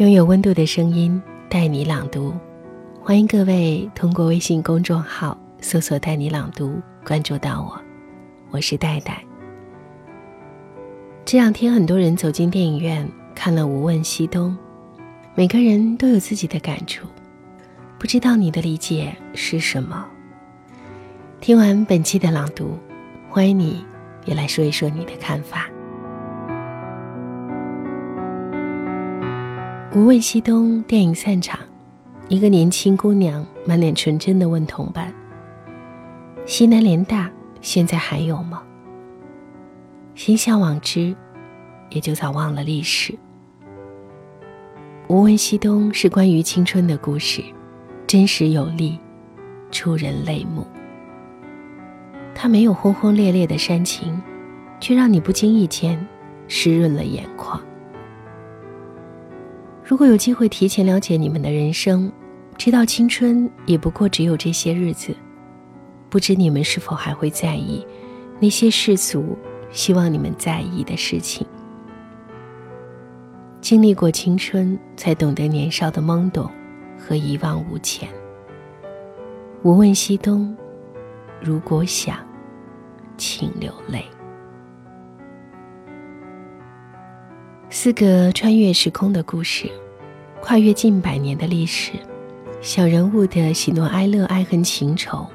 [0.00, 1.20] 拥有温度的声音，
[1.50, 2.32] 带你朗读。
[3.02, 7.78] 欢迎各位通过微信公众号搜索“带你朗读”关注到我，
[8.50, 9.22] 我是戴戴。
[11.26, 14.56] 这两天，很多人走进电影院看了《无问西东》，
[15.34, 17.06] 每个人都有自己的感触，
[17.98, 20.06] 不知道你的理解是什么？
[21.42, 22.78] 听完本期的朗读，
[23.28, 23.84] 欢迎你
[24.24, 25.68] 也来说一说你的看法。
[29.92, 31.58] 《无问西东》电影散场。
[32.28, 35.12] 一个年轻姑娘满脸纯真的问同伴
[36.46, 37.28] ：“西南联大
[37.60, 38.62] 现在还有吗？”
[40.14, 41.12] 心向往之，
[41.90, 43.12] 也就早忘了历史。
[45.08, 47.42] 《无问西东》是关于青春的故事，
[48.06, 48.96] 真实有力，
[49.72, 50.64] 触人泪目。
[52.32, 54.22] 它没有轰轰烈烈的煽情，
[54.78, 56.06] 却让你不经意间
[56.46, 57.60] 湿润了眼眶。
[59.90, 62.12] 如果有机会提前了解你们的人生，
[62.56, 65.12] 知道青春也不过只有这些日子，
[66.08, 67.84] 不知你们是否还会在意
[68.38, 69.36] 那些世俗
[69.72, 71.44] 希望你们在意的事情？
[73.60, 76.48] 经历过青春，才懂得年少的懵懂
[76.96, 78.08] 和一往无前。
[79.64, 80.56] 无问西东，
[81.42, 82.16] 如果想，
[83.16, 84.04] 请流泪。
[87.82, 89.66] 四个穿越时空的故事，
[90.42, 91.92] 跨越近百年的历史。
[92.60, 95.26] 小人物的喜怒哀乐、爱恨情仇，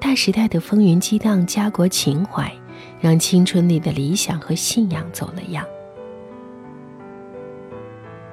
[0.00, 2.50] 大时代的风云激荡、家国情怀，
[2.98, 5.62] 让青春里的理想和信仰走了样。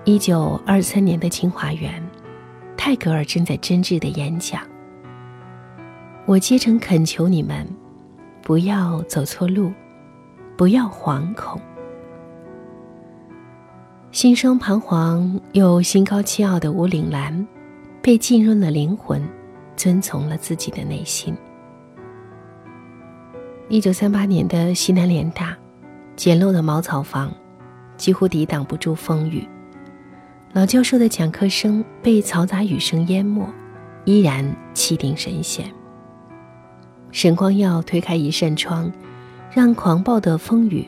[0.06, 2.02] 一九二三年的清华园，
[2.78, 4.62] 泰戈尔正在真挚的演讲。
[6.26, 7.68] 我竭诚恳求你们，
[8.42, 9.74] 不要走错路，
[10.56, 11.60] 不要惶恐。
[14.16, 17.46] 心生彷徨又心高气傲的吴岭澜。
[18.02, 19.22] 被浸润了灵魂，
[19.76, 21.36] 遵从了自己的内心。
[23.68, 25.54] 一九三八年的西南联大，
[26.16, 27.30] 简陋的茅草房，
[27.98, 29.46] 几乎抵挡不住风雨。
[30.54, 33.46] 老教授的讲课声被嘈杂雨声淹没，
[34.06, 35.70] 依然气定神闲。
[37.12, 38.90] 沈光耀推开一扇窗，
[39.52, 40.88] 让狂暴的风雨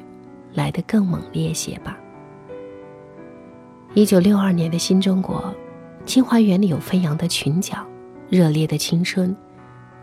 [0.53, 1.97] 来得更猛烈些吧。
[3.93, 5.53] 一九六二年的新中国。
[6.05, 7.85] 清华园里有飞扬的裙角，
[8.29, 9.35] 热烈的青春，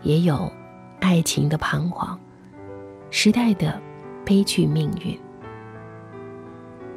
[0.03, 0.51] 也有
[0.99, 2.15] 爱情的彷徨，
[3.09, 3.81] 时代的
[4.23, 5.19] 悲剧命运。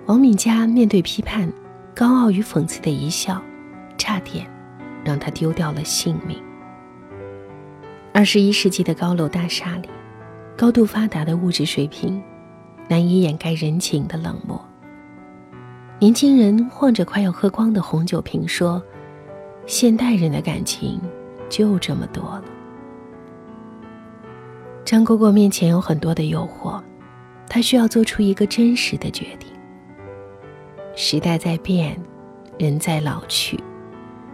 [0.05, 1.51] 王敏佳面对批判，
[1.95, 3.41] 高傲与讽刺的一笑，
[3.97, 4.47] 差点
[5.03, 6.37] 让他丢掉了性命。
[8.13, 9.89] 二十一世纪的高楼大厦里，
[10.55, 12.23] 高度发达的物质水平，
[12.89, 14.63] 难以掩盖人情的冷漠。
[15.99, 18.83] 年轻人晃着快要喝光的红酒瓶说。
[19.67, 20.99] 现代人的感情
[21.51, 22.45] 就这么多了。
[24.83, 26.81] 张果果面前有很多的诱惑，
[27.47, 29.47] 他需要做出一个真实的决定。
[30.97, 32.01] 时代在变，
[32.59, 33.63] 人在老去，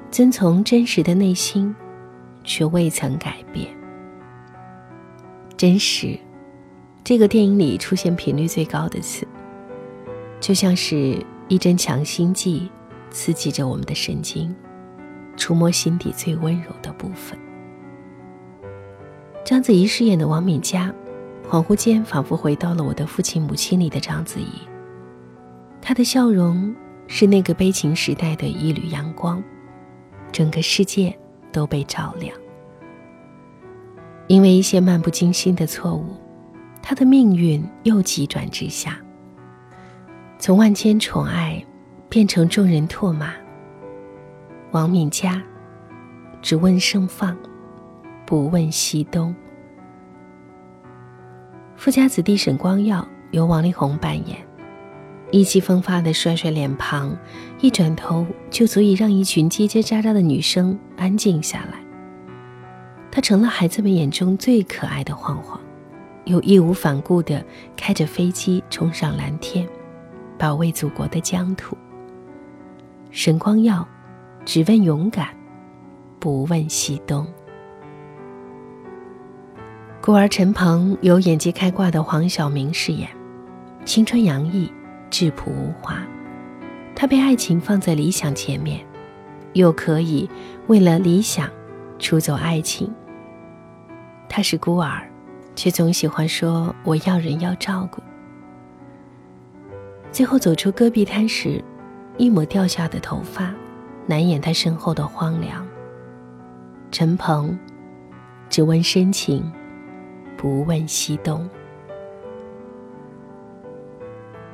[0.09, 1.75] 遵从真实的内心，
[2.45, 3.67] 却未曾改变。
[5.57, 6.17] 真实，
[7.03, 9.27] 这个电影里出现频率最高的词，
[10.39, 11.19] 就像是
[11.55, 12.69] 一针强心剂，
[13.13, 14.53] 刺激着我们的神经。
[15.37, 17.39] 触摸心底最温柔的部分。
[19.45, 20.93] 章子怡饰演的王敏佳，
[21.49, 24.49] 恍惚间仿佛回到了我的父亲母亲里的章子怡。
[25.81, 26.75] 她的笑容
[27.07, 29.41] 是那个悲情时代的一缕阳光，
[30.33, 31.17] 整个世界
[31.53, 32.37] 都被照亮。
[34.27, 36.07] 因为一些漫不经心的错误，
[36.83, 38.99] 她的命运又急转直下，
[40.45, 41.65] 从万千宠爱
[42.11, 43.33] 变成众人唾骂。
[44.73, 45.43] 王敏佳
[46.43, 47.35] 只问盛放，
[48.27, 49.35] 不问西东。
[51.77, 54.37] 富家子弟沈光耀由王力宏扮演，
[55.31, 57.17] 意气风发的帅帅脸庞，
[57.63, 61.79] 一转头就足以让一群叽叽喳喳的女生安静下来。
[63.11, 65.59] 他成了孩子们眼中最可爱的晃晃，
[66.27, 67.43] 又义无反顾的
[67.75, 69.67] 开着飞机冲上蓝天，
[70.39, 71.77] 保卫祖国的疆土。
[73.11, 73.87] 沈光耀。
[74.47, 75.29] 只问勇敢，
[76.21, 77.27] 不问西东。
[80.03, 83.09] 孤儿陈鹏由演技开挂的黄晓明饰演，
[83.87, 84.71] 青春洋溢，
[85.09, 85.97] 质朴无华。
[86.95, 88.85] 他被爱情放在理想前面，
[89.55, 90.29] 又可以
[90.67, 91.49] 为了理想
[91.99, 92.93] 出走爱情。
[94.29, 95.11] 他是孤儿，
[95.57, 98.03] 却总喜欢说我要人要照顾。
[100.15, 101.63] 最后走出戈壁滩时。
[102.17, 103.53] 一抹掉下的头发，
[104.07, 105.67] 难掩他身后的荒凉。
[106.93, 107.59] 陈鹏，
[108.49, 109.51] 只问深情，
[110.37, 111.51] 不问西东。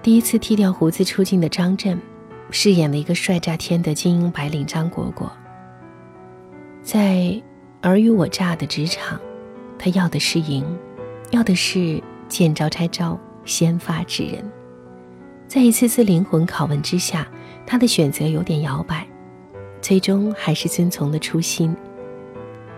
[0.01, 2.01] 第一次剃掉胡子出镜的张震，
[2.51, 5.31] 饰演了一个帅炸天的精英白领张果果。
[6.81, 7.39] 在
[7.83, 9.21] 尔虞我诈的职场，
[9.79, 10.65] 他要的是赢，
[11.31, 14.43] 要的是见招拆招、先发制人。
[15.51, 17.27] 在一次次灵魂拷问之下，
[17.67, 19.05] 他的选择有点摇摆，
[19.83, 21.75] 最终还是遵从了初心。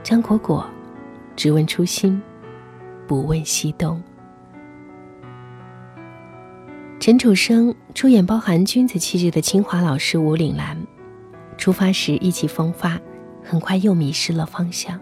[0.03, 0.67] 张果果，
[1.37, 2.23] 只问初心，
[3.07, 4.03] 不问西东。
[6.99, 10.75] 陈楚生出演包含君子气质的清华老师吴岭澜，
[11.59, 12.99] 出发时意气风发，
[13.45, 14.99] 很快又迷失了方向。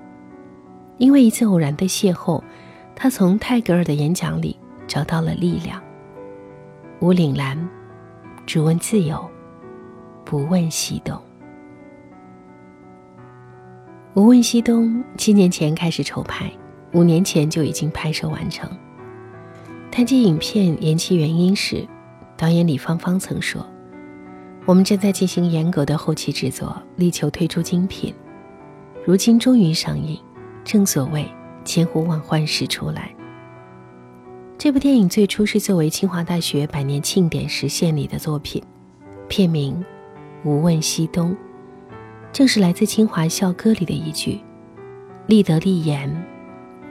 [0.98, 2.42] 因为一次偶然的邂逅，
[2.96, 4.58] 他从泰戈尔的演讲里
[4.88, 5.80] 找到了力量。
[7.00, 7.56] 吴岭澜
[8.44, 9.18] 只问自由，
[10.22, 11.18] 不问西东。
[14.12, 16.52] 无问西东，七年前开始筹拍，
[16.92, 18.70] 五年前就已经拍摄完成。
[19.90, 21.88] 谈及影片延期原因时，
[22.36, 23.66] 导演李芳芳曾说
[24.66, 28.14] ：“我们正在进行严格的后期制作，力求推出精品。
[29.06, 30.20] 如今终于上映，
[30.64, 31.26] 正所谓
[31.64, 33.10] 千呼万唤始出来。”
[34.62, 38.62] 这部电影最初是作为清华大学百年庆典时献礼的作品，
[39.26, 39.74] 片名
[40.46, 41.30] 《无问西东》，
[42.30, 44.38] 正是来自清华校歌里的一句
[45.26, 46.14] ：“立德立言，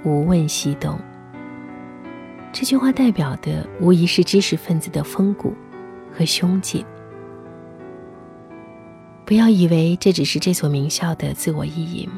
[0.04, 0.98] 无问西东。”
[2.52, 5.54] 这句话代表的无疑是知识分子的风骨
[6.12, 6.84] 和胸襟。
[9.28, 12.10] 不要以为这只是这所名校的自我意淫，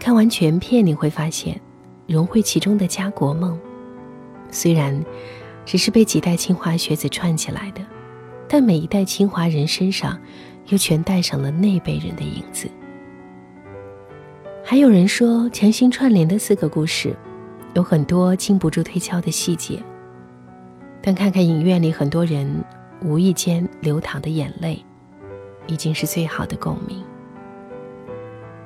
[0.00, 1.60] 看完全片你会发现，
[2.08, 3.56] 融汇其中的家国梦，
[4.52, 5.04] 虽然
[5.66, 7.80] 只是被几代清华学子串起来的，
[8.46, 10.16] 但每一代清华人身上，
[10.68, 12.68] 又全带上了那辈人的影子。
[14.62, 17.16] 还有人说，强行串联的四个故事。
[17.74, 19.82] 有很多经不住推敲的细节，
[21.00, 22.62] 但看看影院里很多人
[23.00, 24.84] 无意间流淌的眼泪，
[25.66, 27.02] 已经是最好的共鸣。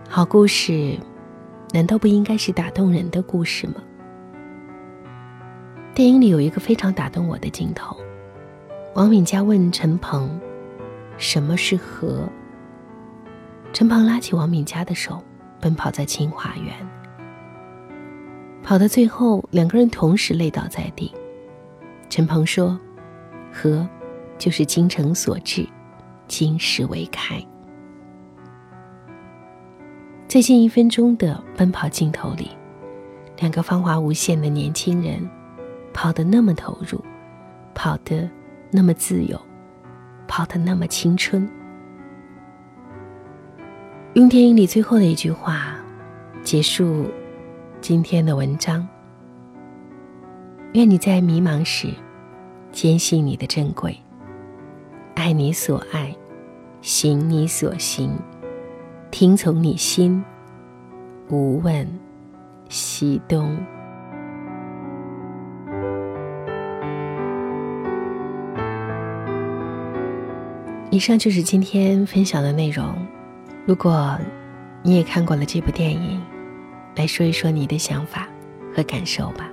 [0.09, 0.99] 好故事，
[1.73, 3.75] 难道不应该是打动人的故事吗？
[5.97, 7.97] 电影里有一个非常打动我的镜头，
[8.95, 10.39] 王敏佳问陈鹏
[11.17, 12.29] ：“什么是和？”
[13.73, 15.25] 陈鹏拉起王敏佳的手，
[15.59, 16.75] 奔跑在清华园。
[18.63, 21.11] 跑到最后，两个人同时累倒在地。
[22.11, 22.79] 陈鹏说
[23.51, 23.89] ：“和，
[24.37, 25.67] 就是精诚所至，
[26.29, 27.43] 金石为开。”
[30.29, 32.51] 最近一分钟的奔跑镜头里，
[33.39, 35.27] 两个芳华无限的年轻人，
[35.97, 37.03] 跑得那么投入，
[37.75, 38.29] 跑得
[38.71, 39.41] 那么自由，
[40.29, 41.49] 跑得那么青春。
[44.13, 45.75] 用电影里最后的一句话
[46.43, 47.07] 结束。
[47.81, 48.87] 今天的文章，
[50.75, 51.89] 愿你在迷茫时
[52.73, 53.97] 坚信你的珍贵，
[55.15, 56.15] 爱你所爱，
[56.83, 58.11] 行你所行，
[59.11, 60.23] 听从你心，
[61.31, 61.89] 无问
[62.69, 63.57] 西东。
[70.97, 72.97] 以上就是今天分享的内容。
[73.67, 74.19] 如果
[74.83, 76.19] 你也看过了这部电影。
[76.95, 78.27] 来说一说你的想法
[78.75, 79.47] 和感受吧。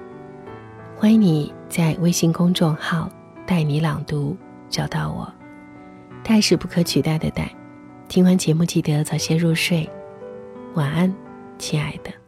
[0.95, 3.09] 欢迎你在微信公众号
[3.45, 4.37] “带你朗读”
[4.71, 5.29] 找到我。
[6.23, 7.53] 带是不可取代的带。
[8.07, 9.89] 听完节目记得早些入睡，
[10.75, 11.13] 晚安，
[11.57, 12.22] 亲爱的。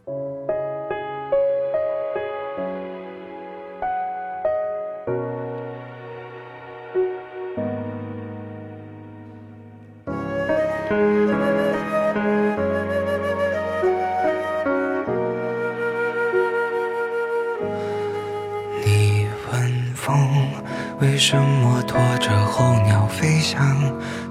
[21.16, 23.66] 为什么拖着候鸟飞翔，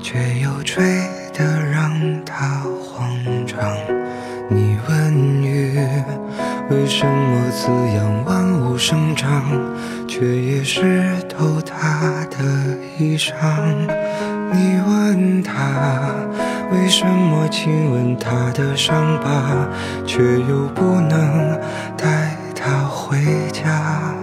[0.02, 0.84] 却又吹
[1.32, 1.90] 得让
[2.26, 3.08] 它慌
[3.46, 3.58] 张？
[4.50, 5.78] 你问雨，
[6.68, 9.42] 为什么滋养万物生长，
[10.06, 13.32] 却也湿透它的衣裳？
[14.52, 16.14] 你问他，
[16.70, 19.66] 为什么亲吻他的伤疤，
[20.06, 21.58] 却又不能
[21.96, 23.16] 带他回
[23.50, 24.14] 家？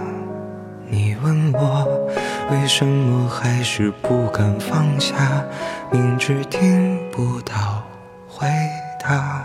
[0.88, 2.01] 你问我。
[2.52, 5.42] 为什么还是不敢放下？
[5.90, 7.82] 明知听不到
[8.28, 8.46] 回
[9.02, 9.42] 答。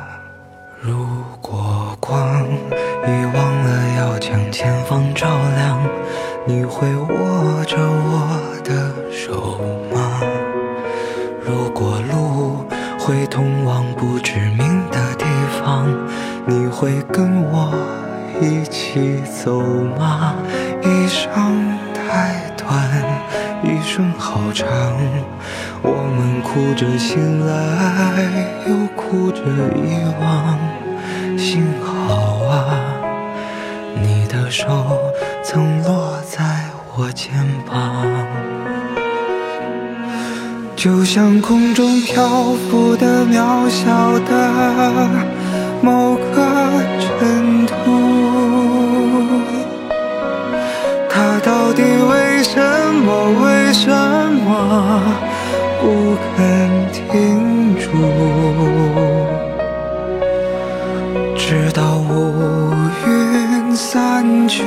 [0.81, 1.07] 如
[1.41, 5.79] 果光已忘了要将前方照亮，
[6.45, 9.57] 你会握着我的手
[9.95, 10.21] 吗？
[11.45, 12.65] 如果路
[12.99, 15.25] 会通往不知名的地
[15.63, 15.87] 方，
[16.45, 17.73] 你会跟我
[18.41, 19.61] 一起走
[19.97, 20.35] 吗？
[20.83, 21.66] 一生，
[23.97, 24.67] 生好长，
[25.81, 27.55] 我们哭着醒来，
[28.67, 29.41] 又哭着
[29.75, 30.59] 遗忘。
[31.35, 32.77] 幸好啊，
[33.99, 34.99] 你的手
[35.43, 36.43] 曾落在
[36.95, 37.33] 我肩
[37.65, 38.05] 膀。
[40.75, 45.09] 就像空中漂浮的渺小的
[45.81, 47.73] 某个尘土，
[51.09, 52.61] 它到底为什
[56.35, 56.37] 肯
[56.91, 57.85] 停住？
[61.35, 62.73] 直到乌
[63.07, 64.63] 云散去，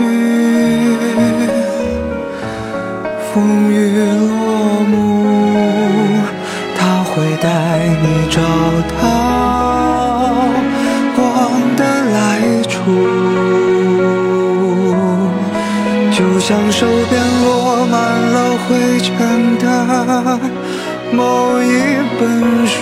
[3.33, 4.95] 风雨落幕。
[6.79, 7.11] 他会
[7.43, 7.47] 带
[8.03, 8.41] 你找
[8.97, 8.99] 到
[11.15, 11.19] 光
[11.77, 11.81] 的
[12.15, 12.17] 来
[12.63, 12.71] 处，
[16.11, 17.95] 就像手边落满
[18.33, 18.69] 了灰
[19.01, 19.65] 尘的
[21.13, 21.65] 某一
[22.19, 22.77] 本书，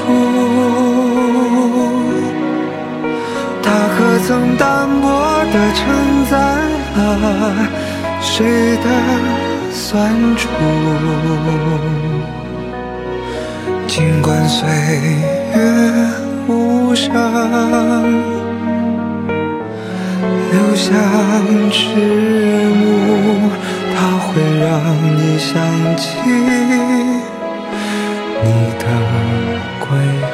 [3.62, 3.66] 它
[3.97, 5.06] 可曾单薄
[5.52, 5.85] 地承
[6.30, 6.37] 载
[6.97, 6.99] 了
[8.20, 8.87] 谁的
[9.73, 9.97] 酸
[10.37, 10.49] 楚？
[13.87, 14.68] 尽管岁
[15.54, 15.58] 月
[16.47, 17.11] 无声，
[20.52, 20.87] 留下
[21.73, 21.80] 迟
[22.76, 23.50] 暮，
[23.97, 24.28] 它会
[24.61, 24.68] 让
[25.16, 25.56] 你想
[25.97, 26.06] 起
[28.48, 28.88] 你的
[29.78, 30.27] 归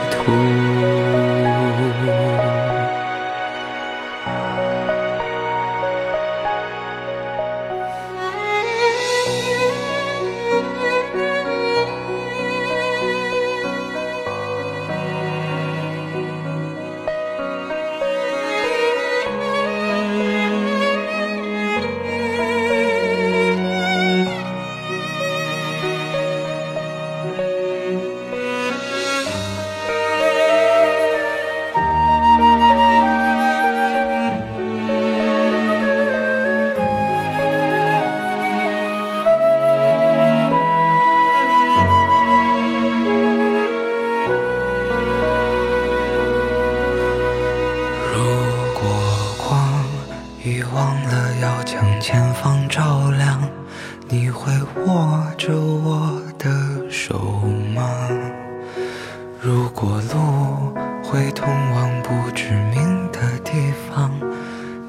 [59.87, 60.73] 我路
[61.05, 64.11] 会通往不知名的地方，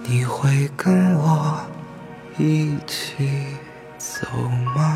[0.04, 1.60] 你会跟我
[2.38, 3.46] 一起
[3.98, 4.25] 走
[4.74, 4.95] 吗？